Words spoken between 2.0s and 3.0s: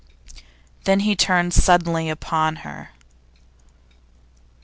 upon her.